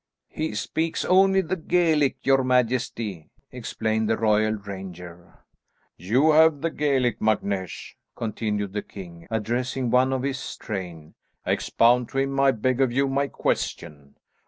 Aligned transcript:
"He 0.29 0.55
speaks 0.55 1.05
only 1.05 1.41
the 1.41 1.55
Gaelic, 1.55 2.15
your 2.23 2.43
majesty," 2.43 3.29
explained 3.51 4.09
the 4.09 4.17
royal 4.17 4.53
ranger. 4.53 5.37
"You 5.95 6.31
have 6.31 6.61
the 6.61 6.71
Gaelic, 6.71 7.19
MacNeish," 7.19 7.93
continued 8.15 8.73
the 8.73 8.81
king, 8.81 9.27
addressing 9.29 9.91
one 9.91 10.11
of 10.11 10.23
his 10.23 10.57
train. 10.57 11.13
"Expound 11.45 12.09
to 12.09 12.17
him, 12.17 12.39
I 12.39 12.49
beg 12.49 12.81
of 12.81 12.91
you, 12.91 13.07
my 13.07 13.27
question. 13.27 14.15